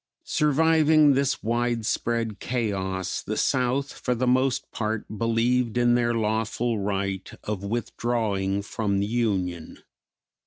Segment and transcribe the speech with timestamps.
[0.25, 6.79] Surviving this wide spread chaos the South, for the most part, believed in their lawful
[6.79, 9.77] right of withdrawing from the Union.